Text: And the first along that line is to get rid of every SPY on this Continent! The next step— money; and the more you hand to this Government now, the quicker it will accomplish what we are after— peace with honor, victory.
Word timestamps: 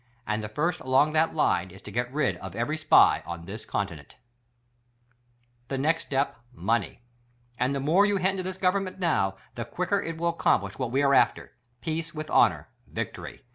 And 0.25 0.41
the 0.41 0.49
first 0.49 0.79
along 0.79 1.13
that 1.13 1.35
line 1.35 1.69
is 1.69 1.79
to 1.83 1.91
get 1.91 2.11
rid 2.11 2.35
of 2.37 2.55
every 2.55 2.75
SPY 2.75 3.21
on 3.23 3.45
this 3.45 3.65
Continent! 3.65 4.15
The 5.67 5.77
next 5.77 6.07
step— 6.07 6.37
money; 6.71 7.03
and 7.59 7.75
the 7.75 7.79
more 7.79 8.03
you 8.03 8.17
hand 8.17 8.37
to 8.37 8.43
this 8.43 8.57
Government 8.57 8.97
now, 8.97 9.35
the 9.53 9.63
quicker 9.63 10.01
it 10.01 10.17
will 10.17 10.29
accomplish 10.29 10.79
what 10.79 10.89
we 10.89 11.03
are 11.03 11.13
after— 11.13 11.51
peace 11.81 12.15
with 12.15 12.31
honor, 12.31 12.69
victory. 12.87 13.43